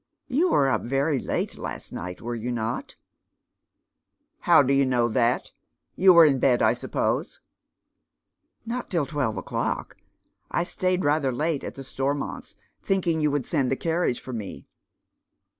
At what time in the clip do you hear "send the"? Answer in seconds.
13.45-13.75